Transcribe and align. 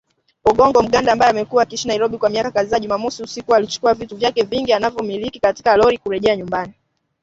Ogongo 0.49 0.81
Mganda, 0.83 1.11
ambaye 1.13 1.31
amekuwa 1.31 1.63
akiishi 1.63 1.87
Nairobi, 1.87 2.17
kwa 2.17 2.29
miaka 2.29 2.51
kadhaa, 2.51 2.79
Jumamosi 2.79 3.23
usiku 3.23 3.55
alichukua 3.55 3.93
vitu 3.93 4.17
vyake 4.17 4.43
vingi 4.43 4.73
anavyomiliki 4.73 5.39
katika 5.39 5.77
lori 5.77 5.97
kurejea 5.97 6.35
nyumbani 6.35 6.73